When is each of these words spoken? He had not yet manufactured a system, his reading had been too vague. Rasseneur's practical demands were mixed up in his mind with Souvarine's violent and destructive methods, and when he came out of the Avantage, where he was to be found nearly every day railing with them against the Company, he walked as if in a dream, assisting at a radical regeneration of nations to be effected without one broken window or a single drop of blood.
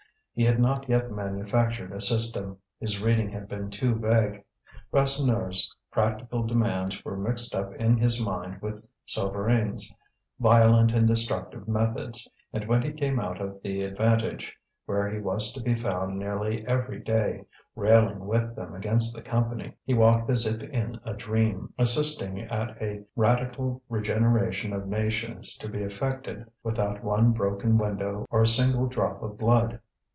He 0.33 0.45
had 0.47 0.59
not 0.61 0.89
yet 0.89 1.11
manufactured 1.11 1.91
a 1.91 1.99
system, 2.01 2.57
his 2.79 2.99
reading 3.01 3.29
had 3.29 3.47
been 3.49 3.69
too 3.69 3.93
vague. 3.93 4.43
Rasseneur's 4.91 5.69
practical 5.91 6.41
demands 6.43 7.03
were 7.05 7.17
mixed 7.19 7.53
up 7.53 7.75
in 7.75 7.97
his 7.97 8.19
mind 8.19 8.59
with 8.61 8.83
Souvarine's 9.05 9.93
violent 10.39 10.95
and 10.95 11.05
destructive 11.07 11.67
methods, 11.67 12.27
and 12.53 12.65
when 12.65 12.81
he 12.81 12.91
came 12.93 13.19
out 13.19 13.39
of 13.41 13.61
the 13.61 13.83
Avantage, 13.83 14.53
where 14.85 15.07
he 15.11 15.19
was 15.19 15.51
to 15.51 15.61
be 15.61 15.75
found 15.75 16.17
nearly 16.17 16.65
every 16.65 16.99
day 17.01 17.43
railing 17.75 18.25
with 18.25 18.55
them 18.55 18.73
against 18.73 19.13
the 19.15 19.21
Company, 19.21 19.75
he 19.85 19.93
walked 19.93 20.29
as 20.31 20.47
if 20.47 20.63
in 20.71 20.99
a 21.03 21.13
dream, 21.13 21.71
assisting 21.77 22.39
at 22.39 22.81
a 22.81 23.05
radical 23.17 23.83
regeneration 23.89 24.71
of 24.73 24.87
nations 24.87 25.55
to 25.57 25.69
be 25.69 25.83
effected 25.83 26.45
without 26.63 27.03
one 27.03 27.31
broken 27.33 27.77
window 27.77 28.25
or 28.31 28.41
a 28.41 28.47
single 28.47 28.87
drop 28.87 29.21
of 29.21 29.37
blood. 29.37 29.79